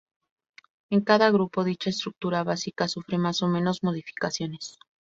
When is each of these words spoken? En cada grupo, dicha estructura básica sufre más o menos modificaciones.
En 0.89 1.01
cada 1.01 1.29
grupo, 1.29 1.63
dicha 1.63 1.91
estructura 1.91 2.43
básica 2.43 2.87
sufre 2.87 3.19
más 3.19 3.43
o 3.43 3.47
menos 3.47 3.83
modificaciones. 3.83 4.79